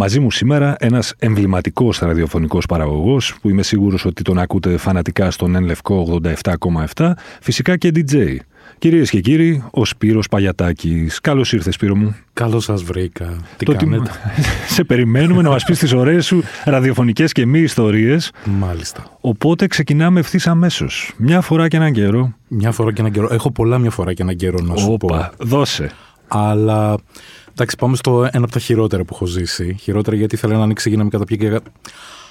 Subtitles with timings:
[0.00, 5.54] Μαζί μου σήμερα ένας εμβληματικός ραδιοφωνικός παραγωγός που είμαι σίγουρος ότι τον ακούτε φανατικά στον
[5.54, 6.20] Ενλευκό
[6.94, 8.36] 87,7, φυσικά και DJ.
[8.78, 11.20] Κυρίες και κύριοι, ο Σπύρος Παγιατάκης.
[11.20, 12.16] Καλώς ήρθες, Σπύρο μου.
[12.32, 13.36] Καλώς σας βρήκα.
[13.56, 14.10] Τι Το κάνετε;
[14.74, 18.32] σε περιμένουμε να μας πεις τις ωραίες σου ραδιοφωνικές και μη ιστορίες.
[18.44, 19.18] Μάλιστα.
[19.20, 21.12] Οπότε ξεκινάμε ευθύς αμέσως.
[21.16, 22.34] Μια φορά και έναν καιρό.
[22.48, 23.28] Μια φορά και έναν καιρό.
[23.32, 24.92] Έχω πολλά μια φορά και έναν καιρό να σου πω.
[24.92, 25.90] Όπα, δώσε.
[26.28, 26.98] Αλλά
[27.58, 29.76] εντάξει, πάμε στο ένα από τα χειρότερα που έχω ζήσει.
[29.80, 31.60] Χειρότερα γιατί ήθελα να ανοίξει για να με καταπιεί και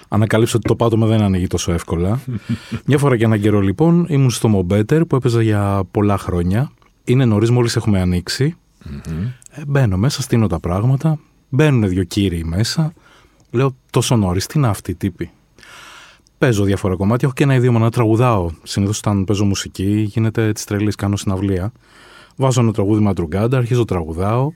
[0.08, 2.20] ανακαλύψω ότι το πάτωμα δεν ανοίγει τόσο εύκολα.
[2.86, 6.72] μια φορά και έναν καιρό λοιπόν ήμουν στο Μομπέτερ που έπαιζα για πολλά χρόνια.
[7.04, 8.56] Είναι νωρίς, μόλις έχουμε ανοίξει.
[9.50, 11.20] Ε, μπαίνω μέσα, στείνω τα πράγματα.
[11.50, 12.94] Μπαίνουν δύο κύριοι μέσα.
[13.52, 15.32] Λέω τόσο νωρίς, τι είναι αυτή η τύπη.
[16.38, 17.28] Παίζω διάφορα κομμάτια.
[17.28, 18.50] Έχω και ένα ίδιο να τραγουδάω.
[18.64, 21.72] Συνήθως όταν παίζω μουσική, γίνεται τη τρελής, κάνω συναυλία.
[22.36, 24.52] Βάζω ένα τραγούδι Μαντρουγκάντα, αρχίζω τραγουδάω.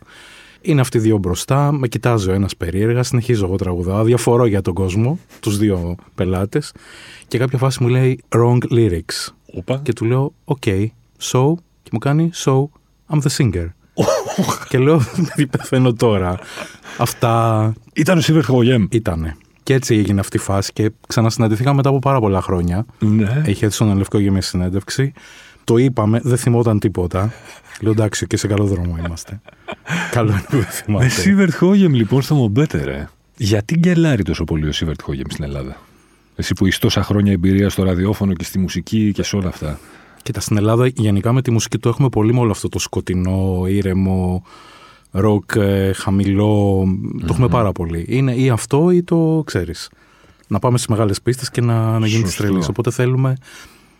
[0.61, 4.03] Είναι αυτοί οι δύο μπροστά, με κοιτάζει ο ένας περίεργα, συνεχίζω εγώ τραγουδάω.
[4.03, 6.73] Διαφορώ για τον κόσμο, τους δύο πελάτες.
[7.27, 9.33] Και κάποια φάση μου λέει wrong lyrics.
[9.53, 9.79] Όπα.
[9.83, 10.85] Και του λέω, OK,
[11.21, 11.53] so,
[11.83, 12.63] και μου κάνει, so,
[13.09, 13.67] I'm the singer.
[14.69, 15.01] και λέω,
[15.35, 16.39] τι πεθαίνω τώρα.
[16.97, 18.85] Αυτά Ήταν ο Σίβερ Χογέμ.
[18.89, 19.35] ήτανε.
[19.63, 22.85] Και έτσι έγινε αυτή η φάση και ξανασυναντηθήκαμε μετά από πάρα πολλά χρόνια.
[22.99, 23.41] Ναι.
[23.45, 25.13] Έχει έρθει στον Λευκό για μια συνέντευξη.
[25.63, 27.33] Το είπαμε, δεν θυμόταν τίποτα.
[27.81, 29.41] Λέω εντάξει, και σε καλό δρόμο είμαστε.
[30.11, 31.09] Καλό είναι που δεν Με θυμάται.
[31.09, 33.09] Σίβερτ Χόγεμ λοιπόν στο Μομπέτερ, ε.
[33.37, 35.77] Γιατί γκελάρει τόσο πολύ ο Σίβερτ Χόγεμ στην Ελλάδα;
[36.35, 39.79] Εσύ που είσαι τόσα χρόνια εμπειρία στο ραδιόφωνο και στη μουσική και σε όλα αυτά.
[40.23, 43.63] Κοίτα, στην Ελλάδα γενικά με τη μουσική το έχουμε πολύ με όλο αυτό το σκοτεινό,
[43.67, 44.43] ήρεμο,
[45.11, 46.83] ροκ, ε, χαμηλό.
[47.19, 48.05] Το έχουμε πάρα πολύ.
[48.07, 49.89] Είναι ή αυτό ή το ξέρεις.
[50.47, 52.43] Να πάμε στις μεγάλες πίστες και να, να γίνει της Σωστό.
[52.47, 52.67] τρελής.
[52.67, 53.35] Οπότε θέλουμε.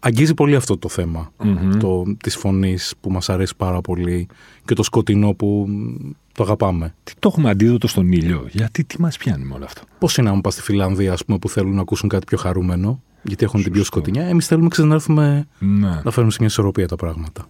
[0.04, 1.78] Αγγίζει πολύ αυτό το θέμα Μμμ.
[1.80, 4.28] το, της φωνής που μας αρέσει πάρα πολύ
[4.66, 6.94] και το σκοτεινό που μ, το αγαπάμε.
[7.04, 8.46] Τι το έχουμε αντίδοτο στον ήλιο.
[8.52, 11.38] Γιατί τι μας πιάνει με όλο αυτό; Πώς είναι άμα πας στη Φιλανδία ας πούμε,
[11.38, 13.98] που θέλουν να ακούσουν κάτι πιο χαρούμενο γιατί έχουν την πιο Σωστό.
[14.00, 14.26] σκοτεινιά.
[14.28, 16.02] Εμείς θέλουμε ξέρεις, να έρθουμε Ναι.
[16.04, 17.46] να φέρουμε σε μια ισορροπία τα πράγματα.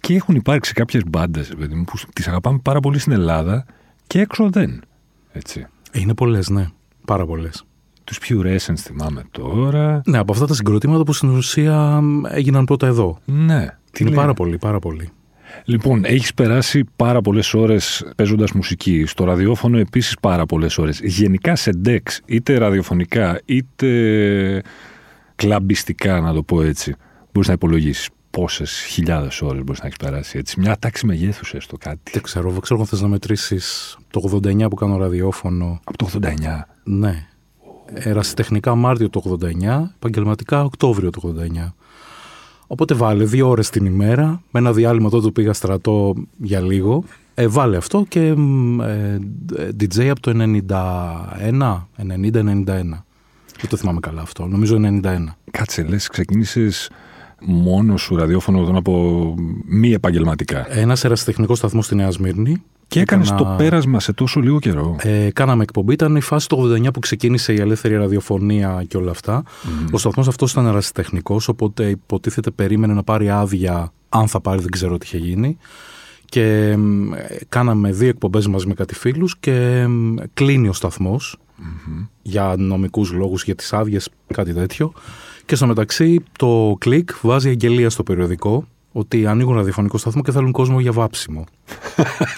[0.00, 1.48] Και έχουν υπάρξει κάποιες μπάντες
[1.86, 3.64] που τις αγαπάμε πάρα πολύ στην Ελλάδα
[4.06, 4.80] και έξω δεν.
[5.32, 5.66] Έτσι.
[5.90, 6.66] Ε, Είναι πολλές, ναι.
[7.04, 7.64] Πάρα πολλές.
[8.06, 10.02] Τους Pure Essence θυμάμαι τώρα.
[10.06, 13.18] Ναι, από αυτά τα συγκροτήματα που στην ουσία μ, έγιναν πρώτα εδώ.
[13.24, 13.66] Ναι.
[13.92, 15.08] Τι είναι λέει; πάρα πολύ, πάρα πολύ.
[15.64, 19.04] Λοιπόν, έχεις περάσει πάρα πολλές ώρες παίζοντας μουσική.
[19.06, 21.00] Στο ραδιόφωνο επίσης πάρα πολλές ώρες.
[21.00, 24.62] Γενικά σε DEX, είτε ραδιοφωνικά, είτε
[25.34, 26.94] κλαμπιστικά, να το πω έτσι,
[27.32, 30.38] μπορείς να υπολογίσεις πόσες χιλιάδες ώρες μπορείς να έχεις περάσει.
[30.38, 30.60] Έτσι.
[30.60, 32.10] Μια τάξη μεγέθου έστω κάτι.
[32.12, 35.80] Δεν ξέρω, δεν ξέρω αν θες να μετρήσεις το 89 που κάνω ραδιόφωνο.
[35.84, 36.68] Από το 89.
[36.84, 37.26] Ναι.
[37.94, 41.34] Ερασιτεχνικά Μάρτιο του 89, επαγγελματικά Οκτώβριο του
[41.66, 41.72] 89.
[42.66, 47.04] Οπότε βάλε δύο ώρες την ημέρα, με ένα διάλειμμα τότε που πήγα στρατό για λίγο.
[47.34, 49.18] Ε, βάλε αυτό και μ, ε,
[49.80, 53.04] DJ από το 91, 90-91.
[53.60, 55.36] Δεν το θυμάμαι καλά αυτό, νομίζω 91.
[55.50, 56.90] Κάτσε, λες, ξεκίνησες
[57.40, 59.34] μόνος σου ραδιόφωνο τον από
[59.66, 62.62] μη επαγγελματικά; Ένας ερασιτεχνικός σταθμός στη Νέα Σμύρνη.
[62.88, 64.96] Και έκανες Έκανα- το πέρασμα σε τόσο λίγο καιρό.
[64.98, 65.92] Ε, κάναμε εκπομπή.
[65.92, 69.42] Ήταν η φάση του 89 που ξεκίνησε η ελεύθερη ραδιοφωνία και όλα αυτά.
[69.90, 73.92] Ο σταθμός αυτός ήταν ερασιτεχνικός, οπότε υποτίθεται περίμενε να πάρει άδεια.
[74.08, 75.56] Αν θα πάρει, δεν ξέρω τι είχε γίνει.
[76.24, 81.20] Και μ, ε, κάναμε δύο εκπομπές μαζί με κάτι φίλους και μ, κλείνει ο σταθμο
[82.22, 84.92] για νομικούς λόγους, για τις άδειες, κάτι τέτοιο.
[85.46, 90.52] Και στο μεταξύ το κλικ βάζει αγγελία στο περιοδικό ότι ανοίγουν ραδιοφωνικό σταθμό και θέλουν
[90.52, 91.44] κόσμο για βάψιμο.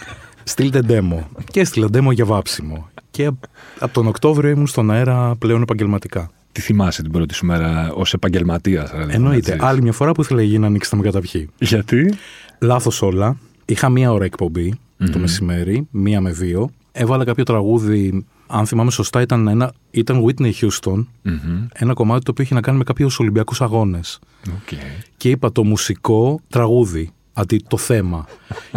[0.48, 1.22] Στείλτε demo.
[1.50, 2.88] Και έστειλε demo για βάψιμο.
[3.10, 3.30] Και
[3.78, 6.30] από τον Οκτώβριο ήμουν στον αέρα πλέον επαγγελματικά.
[6.52, 8.90] Τι θυμάσαι την πρώτη σου μέρα ως επαγγελματίας.
[9.08, 9.58] Εννοείται.
[9.60, 11.50] Άλλη μια φορά που ήθελα η γη να ανοίξει να με καταπιεί.
[11.58, 12.14] Γιατί;
[12.58, 13.38] Λάθος όλα.
[13.64, 14.78] Είχα μία ώρα εκπομπή
[15.12, 16.70] το μεσημέρι, μία με δύο.
[16.92, 21.04] Έβαλα κάποιο τραγούδι, αν θυμάμαι σωστά, ήταν, ένα, ήταν Whitney Houston.
[21.22, 21.66] Μμμ.
[21.74, 24.18] Ένα κομμάτι το οποίο είχε να κάνει με κάποιους Ολυμπιακούς αγώνες.
[24.48, 24.78] Οκ.
[25.16, 27.12] Και είπα το μουσικό τραγούδι.
[27.40, 28.26] Αντί το θέμα.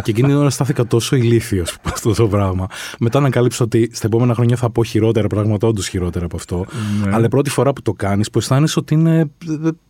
[0.02, 2.66] και εκείνη την ώρα στάθηκα τόσο ηλίθιος που είπα αυτό το πράγμα.
[2.98, 6.66] Μετά ανακάλυψα ότι στα επόμενα χρόνια θα πω χειρότερα πράγματα, όντως χειρότερα από αυτό.
[7.04, 7.14] Ναι.
[7.14, 9.30] Αλλά η πρώτη φορά που το κάνεις, που αισθάνεσαι ότι είναι.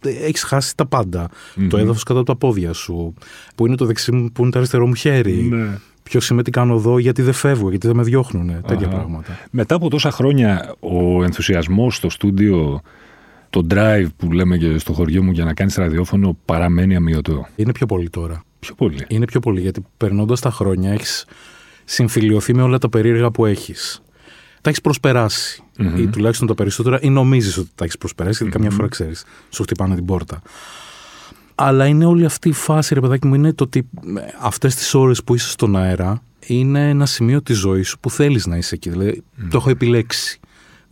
[0.01, 1.29] Έχεις χάσει τα πάντα
[1.69, 3.15] Το έδαφος κάτω από τα πόδια σου.
[3.55, 5.33] Που είναι το δεξί μου, που είναι το αριστερό μου χέρι.
[5.51, 5.79] Ναι.
[6.03, 8.47] Ποιος είμαι, τι κάνω εδώ, γιατί δεν φεύγω, γιατί δεν με διώχνουν.
[8.67, 8.97] Τέτοια Αχα.
[8.97, 9.39] πράγματα.
[9.51, 12.81] Μετά από τόσα χρόνια, ο ενθουσιασμός στο στούντιο,
[13.51, 17.47] το drive που λέμε και στο χωριό μου για να κάνεις ραδιόφωνο παραμένει αμύωτο.
[17.57, 18.43] Είναι πιο πολύ τώρα.
[18.67, 19.05] Πιο πολύ.
[19.09, 21.27] Είναι πιο πολύ, γιατί περνώντας τα χρόνια έχεις
[21.85, 24.03] συμφιλειωθεί με όλα τα περίεργα που έχεις.
[24.61, 25.63] Τα έχεις προσπεράσει.
[25.79, 25.99] Mm-hmm.
[25.99, 28.61] Ή τουλάχιστον τα περισσότερα, ή νομίζεις ότι τα έχεις προσπεράσει, γιατί mm-hmm.
[28.61, 30.43] καμιά φορά ξέρεις, σου χτυπάνε την πόρτα.
[31.55, 33.89] Αλλά είναι όλη αυτή η φάση, ρε παιδάκι μου, είναι το ότι
[34.41, 38.47] αυτές τις ώρες που είσαι στον αέρα είναι ένα σημείο της ζωής σου που θέλεις
[38.47, 38.91] να είσαι εκεί.
[38.91, 39.47] Δηλαδή, mm-hmm.
[39.51, 40.41] το έχω επιλέξει.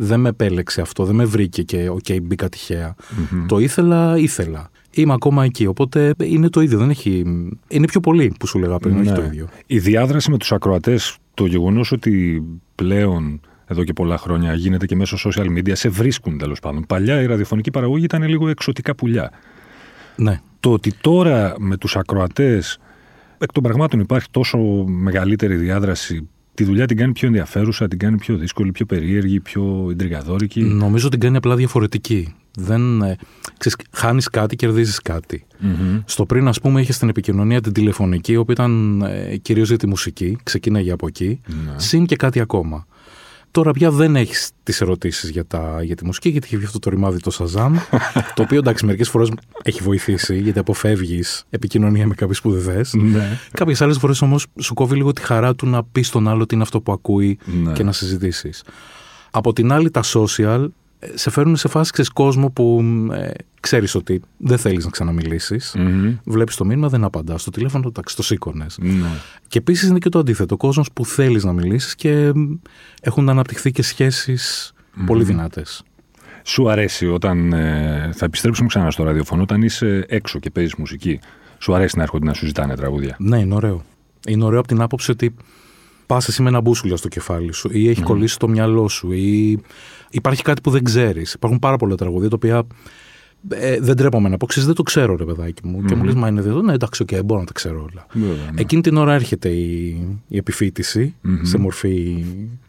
[0.02, 2.94] Δεν με επέλεξε αυτό, δεν με βρήκε και OK, okay, μπήκα τυχαία.
[2.94, 3.44] Mm-hmm.
[3.48, 4.70] Το ήθελα, ήθελα.
[4.90, 5.66] Είμαι ακόμα εκεί.
[5.66, 6.78] Οπότε είναι το ίδιο.
[6.78, 7.24] Δεν έχει...
[7.68, 9.00] Είναι πιο πολύ που σου λέγα πριν, ναι.
[9.00, 9.48] όχι το ίδιο.
[9.66, 12.42] Η διάδραση με τους ακροατές, το γεγονός ότι
[12.74, 16.84] πλέον εδώ και πολλά χρόνια γίνεται και μέσω social media, σε βρίσκουν τέλος πάντων.
[16.86, 19.30] Παλιά η ραδιοφωνική παραγωγή ήταν λίγο εξωτικά πουλιά.
[20.16, 20.40] Ναι.
[20.60, 22.78] Το ότι τώρα με τους ακροατές
[23.38, 28.16] εκ των πραγμάτων υπάρχει τόσο μεγαλύτερη διάδραση τη δουλειά την κάνει πιο ενδιαφέρουσα, την κάνει
[28.16, 30.62] πιο δύσκολη, πιο περίεργη, πιο εντριγαδόρικη.
[30.62, 32.34] Νομίζω την κάνει απλά διαφορετική.
[32.56, 33.16] Δεν, ε,
[33.58, 35.46] ξέρεις, χάνεις κάτι, κερδίζεις κάτι.
[35.62, 36.02] Mm-hmm.
[36.04, 39.76] Στο πριν, ας πούμε, είχες την επικοινωνία την τηλεφωνική, η οποία ήταν ε, κυρίως για
[39.76, 41.74] τη μουσική, ξεκίναγε από εκεί, mm-hmm.
[41.76, 42.86] συν και κάτι ακόμα.
[43.50, 45.46] Τώρα πια δεν έχεις τις ερωτήσεις για,
[45.82, 47.76] για τη μουσική, γιατί έχει βγει αυτό το ρημάδι το Σαζάμ.
[48.34, 49.32] το οποίο εντάξει, μερικές φορές
[49.62, 52.92] έχει βοηθήσει, γιατί αποφεύγεις επικοινωνία με κάποιους που δεν θες.
[52.94, 53.38] Ναι.
[53.52, 56.54] Κάποιες άλλες φορές όμως σου κόβει λίγο τη χαρά του να πεις στον άλλο τι
[56.54, 57.72] είναι αυτό που ακούει ναι.
[57.72, 58.62] και να συζητήσεις.
[59.30, 60.66] Από την άλλη, τα social
[61.14, 63.30] σε φέρνουν σε φάση ξέρεις, κόσμο που ε,
[63.60, 65.74] ξέρεις ότι δεν θέλεις να ξαναμιλήσεις.
[65.78, 66.18] Mm-hmm.
[66.24, 67.40] Βλέπεις το μήνυμα, δεν απαντάς.
[67.40, 68.78] Στο τηλέφωνο, εντάξει, το σήκωνες.
[68.80, 69.06] Ναι.
[69.48, 70.56] Και επίσης είναι και το αντίθετο.
[70.56, 72.32] Κόσμος που θέλεις να μιλήσεις και
[73.00, 74.72] έχουν αναπτυχθεί και σχέσεις
[75.06, 75.82] πολύ δυνατές.
[76.44, 81.20] Σου αρέσει όταν, ε, θα επιστρέψουμε ξανά στο ραδιοφωνό, όταν είσαι έξω και παίζεις μουσική.
[81.58, 83.84] Σου αρέσει να έρχονται να σου ζητάνε τραγούδια; Ναι, είναι ωραίο.
[84.28, 85.34] Είναι ωραίο από την άποψη ότι
[86.06, 88.06] πας εσύ με ένα μπούσουλα στο κεφάλι σου ή έχει mm.
[88.06, 89.60] κολλήσει το μυαλό σου ή
[90.10, 91.32] υπάρχει κάτι που δεν ξέρεις.
[91.32, 92.66] Υπάρχουν πάρα πολλά τραγούδια τα οποία
[93.48, 95.80] ε, δεν τρέπομαι να πω, ξέρεις, δεν το ξέρω ρε παιδάκι μου.
[95.82, 95.86] Mm.
[95.86, 98.06] Και μου λες, μα είναι εδώ, ναι εντάξει, okay, μπορώ να τα ξέρω όλα.
[98.14, 98.60] Yeah, ναι.
[98.60, 99.88] Εκείνη την ώρα έρχεται η,
[100.28, 101.40] η επιφύτηση mm-hmm.
[101.42, 102.24] σε μορφή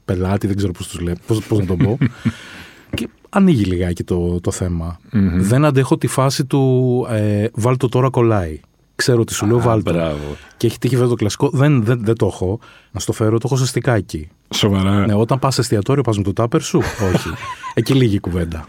[0.06, 1.98] πελάτη, δεν ξέρω πώς, τους λέω, πώς, πώς να το πω.
[2.96, 5.00] και ανοίγει λιγάκι το, το θέμα.
[5.14, 5.38] Mm-hmm.
[5.38, 8.60] Δεν αντέχω τη φάση του ε, βάλ το τώρα κολλάει
[9.02, 10.16] ξέρω ότι σου λέω βάλτε.
[10.58, 11.50] Και έχει τύχει βέβαια το κλασικό.
[11.54, 12.60] Δεν, δεν, δεν το έχω.
[12.92, 14.30] Να στο φέρω, το έχω σε στικάκι.
[14.50, 15.06] Σοβαρά.
[15.06, 16.78] Ναι, όταν πας σε εστιατόριο, πας με το τάπερ σου;
[17.14, 17.30] Όχι.
[17.74, 18.66] Εκεί λίγη κουβέντα.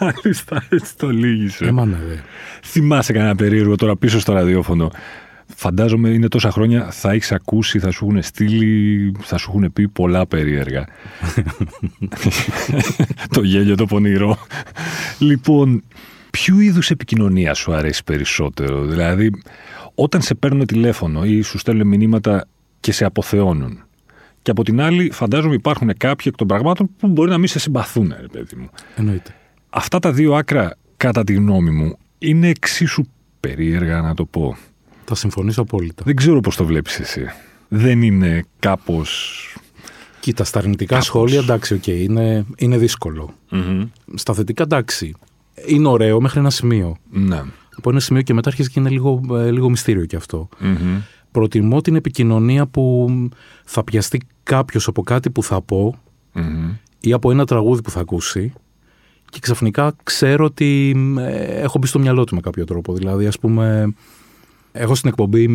[0.00, 1.64] Μάλιστα, έτσι το λύγησε.
[1.64, 2.16] Ε, ναι, δε.
[2.62, 4.90] Θυμάσαι κανένα περίεργο τώρα πίσω στο ραδιόφωνο;
[5.54, 9.88] Φαντάζομαι είναι τόσα χρόνια θα έχεις ακούσει, θα σου έχουν στείλει, θα σου έχουν πει
[9.88, 10.84] πολλά περίεργα.
[13.34, 14.38] το γέλιο το πονηρό.
[15.18, 15.82] λοιπόν,
[16.36, 19.30] Ποιο είδους επικοινωνία σου αρέσει περισσότερο, Δηλαδή,
[19.94, 22.48] όταν σε παίρνουν τηλέφωνο ή σου στέλνουν μηνύματα
[22.80, 23.84] και σε αποθεώνουν.
[24.42, 27.58] Και από την άλλη, φαντάζομαι υπάρχουν κάποιοι εκ των πραγμάτων που μπορεί να μην σε
[27.58, 28.68] συμπαθούν, ρε παιδί μου.
[28.96, 29.34] Εννοείται.
[29.70, 33.04] Αυτά τα δύο άκρα, κατά τη γνώμη μου, είναι εξίσου
[33.40, 34.56] περίεργα να το πω.
[35.04, 36.02] Θα συμφωνήσω απόλυτα.
[36.06, 37.26] Δεν ξέρω πώς το βλέπεις εσύ.
[37.68, 39.40] Δεν είναι κάπως.
[40.20, 43.34] Κοίτα, στα αρνητικά σχόλια εντάξει, οκ, είναι, είναι δύσκολο.
[43.50, 43.88] Mm-hmm.
[44.14, 45.14] Στα θετικά εντάξει
[45.66, 46.96] είναι ωραίο μέχρι ένα σημείο.
[47.10, 47.42] Ναι.
[47.76, 50.48] Από ένα σημείο και μετά αρχίζει και είναι λίγο, ε, λίγο μυστήριο κι αυτό.
[50.60, 51.02] Mm-hmm.
[51.30, 53.08] Προτιμώ την επικοινωνία που
[53.64, 55.98] θα πιαστεί κάποιος από κάτι που θα πω
[56.34, 56.76] mm-hmm.
[57.00, 58.52] ή από ένα τραγούδι που θα ακούσει
[59.30, 62.94] και ξαφνικά ξέρω ότι ε, έχω μπει στο μυαλό του με κάποιο τρόπο.
[62.94, 63.94] Δηλαδή, ας πούμε,
[64.72, 65.48] έχω στην εκπομπή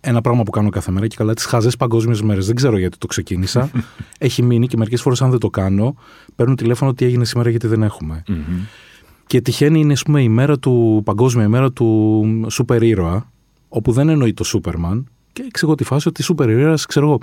[0.00, 2.46] ένα πράγμα που κάνω κάθε μέρα και καλά τις χαζές παγκόσμιες μέρες.
[2.46, 3.70] Δεν ξέρω γιατί το ξεκίνησα.
[4.18, 5.96] Έχει μείνει και μερικές φορές, αν δεν το κάνω,
[6.36, 8.22] παίρνουν τηλέφωνο τι έγινε σήμερα γιατί δεν έχουμε.
[8.28, 8.66] Mm-hmm.
[9.26, 13.32] Και τυχαίνει είναι, πούμε, η μέρα του, παγκόσμια ημέρα του σούπερ ήρωα,
[13.68, 15.08] όπου δεν εννοεί το Σούπερμαν.
[15.32, 17.18] Και εξηγώ τη φάση ότι σούπερ ήρωα, ξέρω εγώ,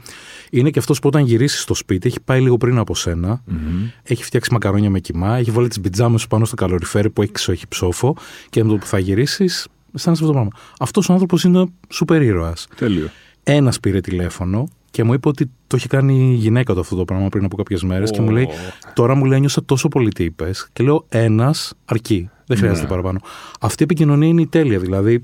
[0.50, 3.91] είναι και αυτός που όταν γυρίσει στο σπίτι, έχει πάει λίγο πριν από σένα, mm-hmm.
[4.03, 7.51] έχει φτιάξει μακαρόνια με κοιμά, έχει βάλει τις πιτζάμε σου πάνω στο καλοριφέρι που έχει
[7.51, 8.15] έχει ψόφο,
[8.50, 10.50] και με το που θα γυρίσεις, αισθάνεσαι αυτό το πράγμα.
[10.79, 12.53] Αυτός ο άνθρωπος είναι σούπερ ήρωα.
[12.75, 13.10] Τέλειο.
[13.43, 17.05] Ένας πήρε τηλέφωνο και μου είπε ότι το έχει κάνει η γυναίκα του αυτό το
[17.05, 18.11] πράγμα πριν από κάποιες μέρες.
[18.11, 18.47] Και μου λέει,
[18.93, 20.69] Τώρα μου λέει, νιώσα τόσο πολύ τι είπες.
[20.73, 22.29] Και λέω, Ένας αρκεί.
[22.45, 22.89] Δεν χρειάζεται ναι.
[22.89, 23.19] παραπάνω.
[23.59, 24.79] Αυτή η επικοινωνία είναι η τέλεια.
[24.79, 25.23] Δηλαδή,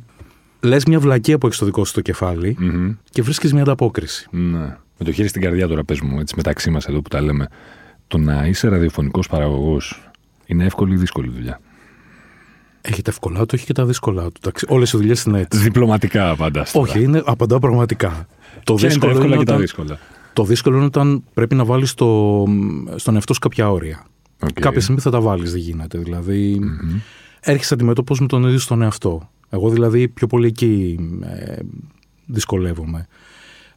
[0.60, 2.96] λες μια βλακία που έχεις στο δικό σου το κεφάλι mm-hmm.
[3.10, 4.28] και βρίσκεις μια ανταπόκριση.
[4.32, 4.78] Ναι.
[4.98, 7.48] Με το χέρι στην καρδιά τώρα, πες μου, έτσι μεταξύ μας εδώ που τα λέμε.
[8.08, 10.10] Το να είσαι ραδιοφωνικός παραγωγός
[10.46, 11.60] είναι εύκολη ή δύσκολη δουλειά;
[12.82, 14.52] Έχει τα εύκολά του, έχει και τα δύσκολά του.
[14.68, 15.60] Όλες οι δουλειές είναι έτσι.
[15.60, 16.66] Διπλωματικά απαντά.
[16.74, 18.28] Όχι, είναι, απαντάω πραγματικά.
[18.64, 20.00] Το δύσκολο είναι, και τα δύσκολα.
[20.38, 22.46] Το δύσκολο είναι όταν πρέπει να βάλεις στο,
[22.96, 24.06] στον εαυτό σου κάποια όρια.
[24.40, 24.52] Okay.
[24.54, 25.98] Κάποια στιγμή θα τα βάλεις, δεν γίνεται.
[25.98, 27.02] Δηλαδή, mm-hmm.
[27.40, 29.30] έρχεσαι αντιμέτωπος με τον ίδιο στον εαυτό.
[29.50, 31.56] Εγώ δηλαδή πιο πολύ εκεί ε,
[32.26, 33.08] δυσκολεύομαι.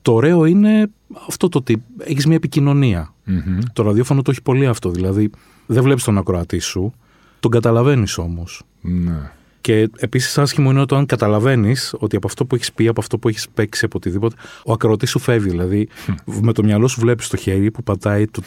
[0.02, 0.90] Το ωραίο είναι
[1.28, 3.14] αυτό το ότι έχεις μια επικοινωνία.
[3.26, 3.58] Mm-hmm.
[3.72, 4.90] Το ραδιόφωνο το έχει πολύ αυτό.
[4.90, 5.30] Δηλαδή,
[5.66, 6.92] δεν βλέπεις τον ακροατή σου,
[7.40, 8.62] τον καταλαβαίνεις όμως.
[8.80, 9.30] Ναι.
[9.60, 13.28] Και επίσης άσχημο είναι όταν καταλαβαίνεις ότι από αυτό που έχεις πει, από αυτό που
[13.28, 15.48] έχεις παίξει, από οτιδήποτε, ο ακροατής σου φεύγει.
[15.48, 15.88] Δηλαδή,
[16.24, 18.42] με το μυαλό σου βλέπεις το χέρι που πατάει το,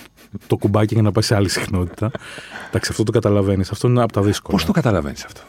[0.47, 2.11] το κουμπάκι για να πάει σε άλλη συχνότητα.
[2.67, 3.71] Εντάξει, αυτό το καταλαβαίνεις.
[3.71, 4.57] Αυτό είναι από τα δύσκολα.
[4.57, 5.41] Πώς το καταλαβαίνεις αυτό;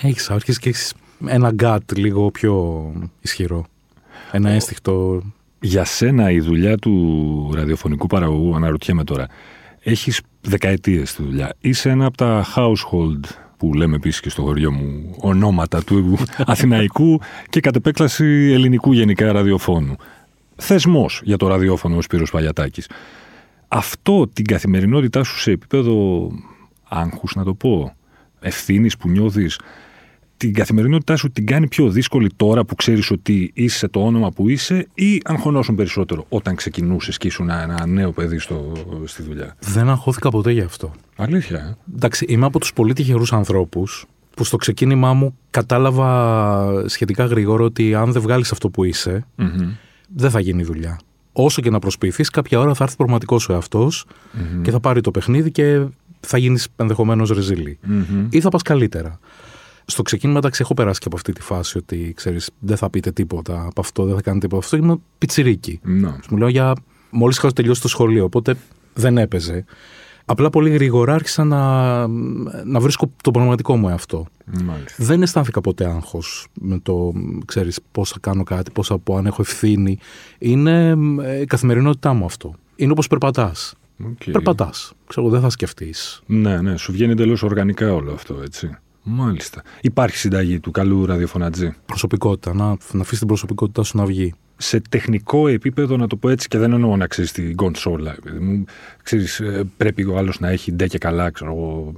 [0.00, 0.94] Έχεις άρχισε και έχεις
[1.26, 2.84] ένα γκάτ λίγο πιο
[3.20, 3.66] ισχυρό.
[4.32, 5.22] Ένα ένστικτο.
[5.60, 9.26] Για σένα η δουλειά του ραδιοφωνικού παραγωγού, αναρωτιέμαι τώρα,
[9.80, 11.54] έχεις δεκαετίες στη δουλειά.
[11.60, 13.20] Είσαι ένα από τα household
[13.62, 19.32] που λέμε επίσης και στο χωριό μου ονόματα του αθηναϊκού και κατ' επέκταση ελληνικού γενικά
[19.32, 19.96] ραδιοφώνου.
[20.56, 22.88] Θεσμός για το ραδιόφωνο ο Σπύρος Παλιατάκης.
[23.68, 26.28] Αυτό την καθημερινότητά σου σε επίπεδο
[26.88, 27.94] άγχους να το πω,
[28.40, 29.58] ευθύνης που νιώθεις
[30.42, 34.48] την καθημερινότητά σου την κάνει πιο δύσκολη τώρα που ξέρεις ότι είσαι το όνομα που
[34.48, 38.72] είσαι ή αγχωνόσουν περισσότερο όταν ξεκινούσες και ήσουν ένα νέο παιδί στο,
[39.04, 40.92] στη δουλειά; Δεν αγχώθηκα ποτέ γι' αυτό.
[41.16, 41.58] Αλήθεια.
[41.58, 44.06] Ε; Εντάξει, είμαι από τους πολύ τυχερούς ανθρώπους
[44.36, 49.26] που στο ξεκίνημά μου κατάλαβα σχετικά γρήγορα ότι αν δεν βγάλεις αυτό που είσαι,
[50.14, 50.98] δεν θα γίνει δουλειά.
[51.32, 53.90] Όσο και να προσποιηθείς, κάποια ώρα θα έρθει πραγματικός ο εαυτο
[54.62, 55.84] και θα πάρει το παιχνίδι και
[56.20, 57.78] θα γίνεις ενδεχομένως ρεζίλη.
[58.30, 59.18] Ή θα πας καλύτερα
[59.84, 63.10] στο ξεκίνημα, εντάξει, έχω περάσει και από αυτή τη φάση ότι ξέρεις, δεν θα πείτε
[63.10, 64.86] τίποτα από αυτό, δεν θα κάνετε τίποτα από αυτό.
[64.86, 65.80] Ήμουν πιτσιρίκι.
[65.84, 66.14] No.
[66.30, 66.74] Μου λέω για.
[67.10, 68.56] Μόλις είχα τελειώσει το σχολείο, οπότε
[68.94, 69.64] δεν έπαιζε.
[70.24, 72.06] Απλά πολύ γρήγορα άρχισα να,
[72.64, 74.26] να βρίσκω το πραγματικό μου εαυτό.
[74.64, 75.04] Μάλιστα.
[75.04, 77.12] Δεν αισθάνθηκα ποτέ άγχος με το,
[77.44, 79.98] ξέρεις, πώς θα κάνω κάτι, πώς θα πω, αν έχω ευθύνη.
[80.38, 82.54] Είναι ε, η καθημερινότητά μου αυτό.
[82.76, 83.74] Είναι όπως περπατάς.
[84.04, 84.30] Okay.
[84.32, 84.92] Περπατάς.
[85.06, 86.22] Ξέρω, δεν θα σκεφτείς.
[86.26, 88.76] Ναι, ναι, σου βγαίνει εντελώς οργανικά όλο αυτό, έτσι.
[89.02, 89.62] Μάλιστα.
[89.80, 91.72] Υπάρχει συνταγή του καλού ραδιοφωνατζή.
[91.86, 92.54] Προσωπικότητα.
[92.54, 94.34] Να, να αφήσει την προσωπικότητά σου να βγει.
[94.56, 98.16] Σε τεχνικό επίπεδο, να το πω έτσι, και δεν εννοώ να ξέρεις την κονσόλα.
[99.02, 101.92] Ξέρεις, ε, πρέπει ο άλλος να έχει ντε και καλά, ξέρω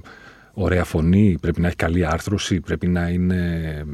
[0.53, 3.85] ωραία φωνή, πρέπει να έχει καλή άρθρωση, πρέπει να είναι.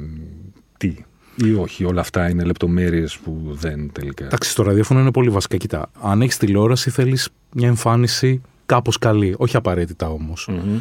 [0.76, 0.94] Τι,
[1.34, 4.24] ή όχι, όλα αυτά είναι λεπτομέρειες που δεν τελικά.
[4.24, 5.56] Εντάξει, στο ραδιόφωνο είναι πολύ βασικά.
[5.56, 9.34] Κοιτά, αν έχεις τηλεόραση, θέλεις μια εμφάνιση κάπως καλή.
[9.38, 10.48] Όχι απαραίτητα όμως.
[10.50, 10.80] Mm-hmm.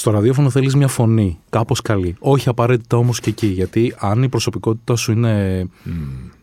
[0.00, 2.16] Στο ραδιόφωνο θέλει μια φωνή, κάπω καλή.
[2.18, 3.46] Όχι απαραίτητα όμω και εκεί.
[3.46, 5.62] Γιατί αν η προσωπικότητά σου είναι...
[5.86, 5.90] Mm.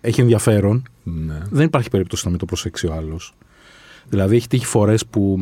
[0.02, 1.42] έχει ενδιαφέρον, Ναι.
[1.50, 3.20] δεν υπάρχει περίπτωση να μην το προσέξει ο άλλο.
[4.10, 5.40] Δηλαδή, έχει τύχει φορέ που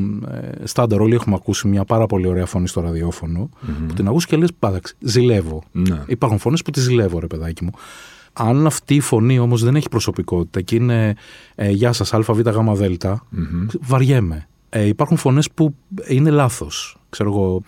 [0.61, 3.49] ε, στάνταρ όλοι έχουμε ακούσει μια πάρα πολύ ωραία φωνή στο ραδιόφωνο,
[3.87, 5.63] που την ακούς και λε, πάταξε, ζηλεύω.
[5.71, 6.03] Ναι.
[6.07, 7.71] Υπάρχουν φωνέ που τη ζηλεύω, ρε παιδάκι μου.
[8.33, 11.15] Αν αυτή η φωνή όμω δεν έχει προσωπικότητα και είναι
[11.55, 12.47] ε, Γεια σα, ΑΒΓΔ,
[13.29, 13.65] Μμμ.
[13.81, 14.47] βαριέμαι.
[14.69, 15.75] Ε, υπάρχουν φωνέ που
[16.07, 16.67] είναι λάθο.
[17.09, 17.61] Ξέρω εγώ,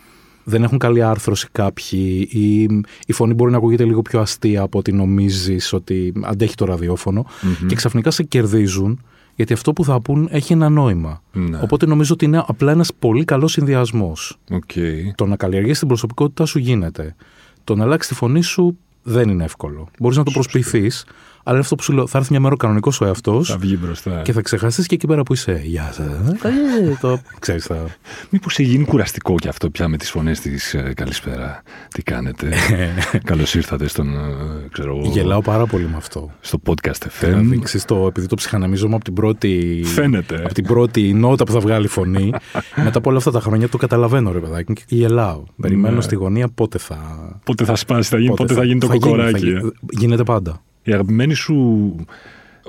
[0.49, 2.61] δεν έχουν καλή άρθρωση κάποιοι ή
[3.05, 7.25] η φωνή μπορεί να ακούγεται λίγο πιο αστεία από ότι νομίζεις ότι αντέχει το ραδιόφωνο
[7.67, 9.01] και ξαφνικά σε κερδίζουν
[9.35, 11.21] γιατί αυτό που θα πούν έχει ένα νόημα.
[11.31, 11.59] Ναι.
[11.61, 14.39] Οπότε νομίζω ότι είναι απλά ένας πολύ καλός συνδυασμός.
[14.51, 14.71] Οκ.
[15.15, 17.15] Το να καλλιεργήσει την προσωπικότητά σου γίνεται.
[17.63, 19.87] Το να αλλάξεις τη φωνή σου δεν είναι εύκολο.
[19.99, 21.05] Μπορείς να το προσποιηθείς,
[21.47, 22.07] αλλά είναι αυτό που σου λέω.
[22.07, 24.21] Θα έρθει μια μέρα ο κανονικός ο εαυτός Θα βγει μπροστά.
[24.21, 25.61] και θα ξεχαστεί και εκεί πέρα που είσαι.
[25.65, 26.07] Γεια σας.
[26.43, 27.65] Ε, το ξέρεις.
[27.65, 27.85] Θα...
[28.29, 31.61] Μήπως έχει γίνει κουραστικό κι αυτό πια με τις φωνές της Καλησπέρα.
[31.93, 32.53] Τι κάνετε;
[33.23, 34.07] Καλώς ήρθατε στον.
[34.15, 36.31] ε, Ξέρω, εγώ, Γελάω πάρα πολύ με αυτό.
[36.39, 37.45] στο podcast Θέλω να FM.
[37.45, 39.81] δείξεις το, επειδή το ψυχαναμίζομαι από την πρώτη.
[39.85, 40.35] Φαίνεται.
[40.45, 42.31] Από την πρώτη νότα που θα βγάλει η φωνή.
[42.85, 45.43] Μετά από όλα αυτά τα χρόνια το καταλαβαίνω, ρε παιδάκι, και γελάω.
[45.61, 46.01] Περιμένω Ναι.
[46.01, 46.97] στη γωνία πότε θα.
[47.43, 49.39] Πότε θα σπάσει, θα γίνει, πότε, θα, γίνει το θα κοκοράκι.
[49.39, 49.49] θα ε.
[49.49, 49.71] γίνει.
[49.89, 50.61] Γίνεται πάντα.
[50.87, 51.95] Η αγαπημένη σου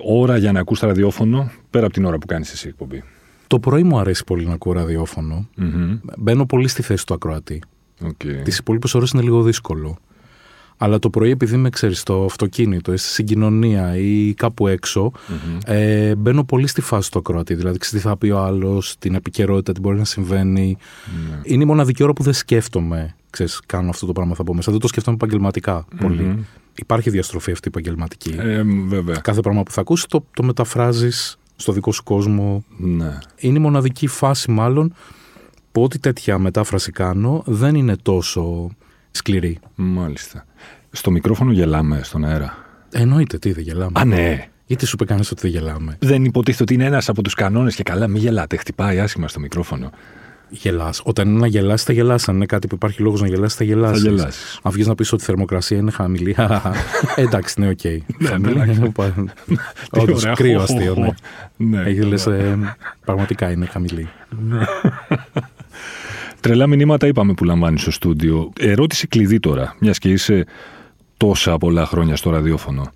[0.04, 3.02] ώρα για να ακούς ραδιόφωνο, πέρα από την ώρα που κάνεις εσύ εκπομπή;
[3.46, 5.48] Το πρωί μου αρέσει πολύ να ακούω ραδιόφωνο.
[5.56, 5.98] Μμμ.
[6.18, 7.62] Μπαίνω πολύ στη θέση του ακροατή.
[8.02, 8.42] Οκ.
[8.44, 9.98] Τις υπόλοιπες ώρες είναι λίγο δύσκολο.
[10.76, 15.58] Αλλά το πρωί, επειδή με ξέρεις στο αυτοκίνητο ή στη συγκοινωνία ή κάπου έξω, Μμμ.
[15.66, 17.54] ε, μπαίνω πολύ στη φάση του ακροατή.
[17.54, 20.76] Δηλαδή, ξέρεις τι θα πει ο άλλος, την επικαιρότητα, τι μπορεί να συμβαίνει.
[21.30, 21.40] Ναι.
[21.42, 23.14] Είναι η μοναδική ώρα που δεν σκέφτομαι.
[23.30, 24.70] Ξέρεις, κάνω αυτό το πράγμα θα πω μέσα.
[24.70, 26.22] Δεν το σκέφτομαι επαγγελματικά πολύ.
[26.22, 26.40] Μμμ.
[26.80, 28.35] Υπάρχει διαστροφή αυτή επαγγελματική.
[28.38, 29.16] Ε, βέβαια.
[29.16, 32.64] Κάθε πράγμα που θα ακούσεις το, το μεταφράζεις στο δικό σου κόσμο.
[32.78, 33.18] Ναι.
[33.37, 34.94] Είναι η μοναδική φάση, μάλλον,
[35.73, 38.70] που ό,τι τέτοια μετάφραση κάνω δεν είναι τόσο
[39.11, 39.58] σκληρή.
[39.75, 40.47] Μάλιστα.
[40.90, 42.56] Στο μικρόφωνο γελάμε στον αέρα.
[42.92, 44.00] Εννοείται, τι δεν γελάμε.
[44.00, 44.49] Α, ναι.
[44.66, 47.75] Γιατί σου είπε κανείς ότι δεν γελάμε; Δεν υποτίθεται ότι είναι ένας από τους κανόνες
[47.75, 48.56] και καλά, μην γελάτε.
[48.56, 49.90] Χτυπάει άσχημα στο μικρόφωνο.
[50.50, 51.00] Γελάς.
[51.05, 52.25] Όταν είναι να γελάσει, θα γελάσει.
[52.28, 54.02] Αν είναι κάτι που υπάρχει λόγος να γελάσει, θα γελάσει.
[54.02, 54.59] Θα γελάσεις.
[54.62, 56.37] Αν βγεις να πεις ότι η θερμοκρασία είναι χαμηλή.
[57.17, 57.78] ε, εντάξει, ναι, οκ.
[58.28, 58.81] Χαμηλή εντάξει.
[58.81, 59.14] είναι πα-
[59.90, 60.35] Όντως, ωραία.
[60.35, 61.07] κρύο Χω, αστείο, χω, ναι.
[61.07, 61.14] χω.
[61.57, 61.83] Ναι.
[61.83, 62.59] Έχεις λες, ε,
[63.05, 64.09] πραγματικά είναι χαμηλή.
[66.40, 68.52] Τρελά μηνύματα είπαμε που λαμβάνεις στο στούντιο.
[68.61, 70.47] Ερώτηση κλειδί τώρα, μιας και είσαι
[71.17, 72.93] τόσα πολλά χρόνια στο ραδιόφωνο.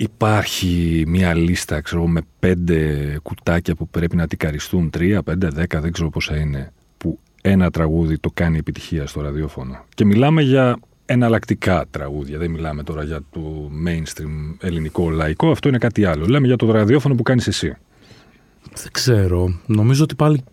[0.00, 5.92] Υπάρχει μια λίστα, ξέρω, με πέντε κουτάκια που πρέπει να τικαριστούν, τρία, πέντε, δέκα, δεν
[5.92, 9.84] ξέρω πόσα είναι, που ένα τραγούδι το κάνει επιτυχία στο ραδιόφωνο.
[9.94, 12.38] Και μιλάμε για εναλλακτικά τραγούδια.
[12.38, 16.26] Δεν μιλάμε τώρα για το mainstream ελληνικό λαϊκό, αυτό είναι κάτι άλλο.
[16.26, 17.76] Λέμε για το ραδιόφωνο που κάνεις εσύ.
[18.74, 19.60] Δεν ξέρω.
[19.66, 20.44] Νομίζω ότι πάλι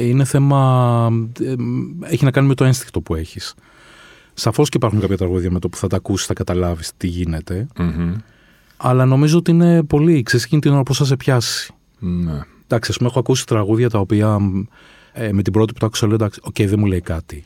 [0.00, 1.10] είναι θέμα.
[1.40, 1.54] Ε,
[2.00, 3.54] έχει να κάνει με το ένστικτο που έχεις.
[4.34, 7.66] Σαφώς και υπάρχουν κάποια τραγούδια με το που θα τα ακούσεις, θα καταλάβεις τι γίνεται
[8.86, 10.22] Αλλά νομίζω ότι είναι πολύ.
[10.22, 11.72] Ξέρεις εκείνη την ώρα που θα σε πιάσει.
[11.98, 12.40] Ναι.
[12.64, 14.38] Εντάξει, ας πούμε, έχω ακούσει τραγούδια τα οποία
[15.12, 17.44] ε, με την πρώτη που το άκουσα λέω εντάξει, οκ, δεν μου λέει κάτι.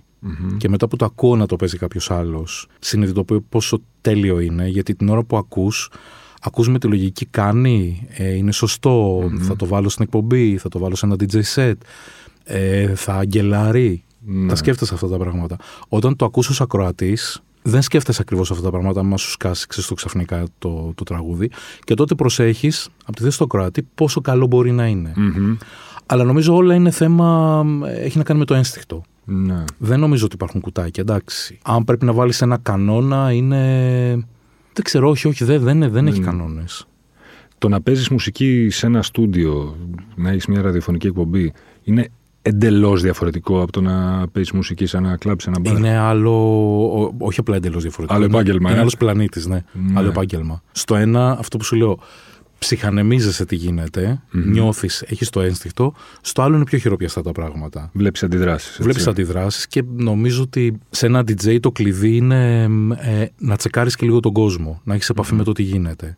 [0.56, 4.94] Και μετά που το ακούω να το παίζει κάποιος άλλος, συνειδητοποιώ πόσο τέλειο είναι, γιατί
[4.94, 5.90] την ώρα που ακούς,
[6.40, 10.94] ακούς με τη λογική κάνει, ε, είναι θα το βάλω στην εκπομπή, θα το βάλω
[10.94, 11.74] σε ένα DJ set,
[12.44, 14.04] ε, θα αγγελάρει.
[14.20, 14.48] Ναι.
[14.48, 15.56] Τα σκέφτεσαι αυτά τα πράγματα.
[15.88, 19.94] Όταν το ακούς ως ακροατής, δεν σκέφτεσαι ακριβώς αυτά τα πράγματα, άμα σου σκάσει το
[19.94, 21.50] ξαφνικά το, το τραγούδι.
[21.84, 25.12] Και τότε προσέχεις από τη θέση του ακροατή πόσο καλό μπορεί να είναι.
[26.06, 27.64] Αλλά νομίζω όλα είναι θέμα.
[27.86, 29.02] έχει να κάνει με το ένστικτο.
[29.24, 29.64] Ναι.
[29.78, 31.58] Δεν νομίζω ότι υπάρχουν κουτάκια, εντάξει.
[31.62, 34.10] Αν πρέπει να βάλεις ένα κανόνα, είναι.
[34.72, 36.86] Δεν ξέρω, όχι, όχι, δεν, δεν, δεν έχει κανόνες.
[37.58, 39.76] Το να παίζεις μουσική σε ένα στούντιο,
[40.14, 42.08] να έχεις μια ραδιοφωνική εκπομπή, είναι
[42.48, 45.76] εντελώς διαφορετικό από το να παίζει μουσική σε ένα κλαμπ, σε ένα μπαρ.
[45.76, 47.14] Είναι άλλο.
[47.18, 48.18] Όχι απλά εντελώς διαφορετικό.
[48.18, 48.68] Άλλο επάγγελμα.
[48.70, 49.62] Είναι ε; άλλος πλανήτης, ναι.
[49.72, 49.98] ναι.
[49.98, 50.62] Άλλο επάγγελμα.
[50.72, 51.98] Στο ένα, αυτό που σου λέω,
[52.58, 54.44] ψυχανεμίζεσαι τι γίνεται, mm-hmm.
[54.44, 55.94] νιώθεις, έχεις το ένστικτο.
[56.20, 57.90] Στο άλλο είναι πιο χειροπιαστά τα πράγματα.
[57.92, 58.78] Βλέπεις αντιδράσεις.
[58.80, 62.62] Βλέπεις αντιδράσεις και νομίζω ότι σε ένα DJ το κλειδί είναι
[62.96, 65.38] ε, να τσεκάρεις και λίγο τον κόσμο, να έχεις επαφή mm-hmm.
[65.38, 66.16] με το τι γίνεται.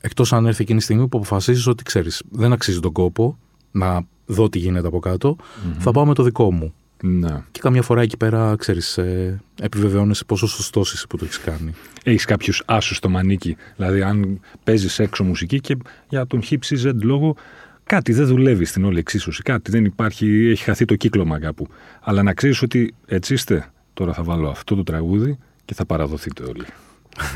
[0.00, 3.38] Εκτός αν έρθει εκείνη τη στιγμή που αποφασίζεις ότι ξέρεις, δεν αξίζει τον κόπο
[3.70, 5.76] να δω τι γίνεται από κάτω, mm-hmm.
[5.78, 6.74] θα πάω με το δικό μου.
[7.02, 7.46] Να.
[7.50, 11.74] Και καμιά φορά εκεί πέρα, ξέρεις, ε, επιβεβαιώνεσαι πόσο σωστό είσαι που το έχεις κάνει.
[12.02, 13.56] Έχεις κάποιους άσους στο μανίκι.
[13.76, 15.76] Δηλαδή, αν παίζεις έξω μουσική και
[16.08, 17.36] για τον hip Z λόγο
[17.84, 19.42] κάτι δεν δουλεύει στην όλη εξίσωση.
[19.42, 21.66] Κάτι δεν υπάρχει, έχει χαθεί το κύκλωμα κάπου.
[22.00, 23.70] Αλλά να ξέρεις ότι έτσι είστε.
[23.94, 26.64] Τώρα θα βάλω αυτό το τραγούδι και θα παραδοθείτε όλοι.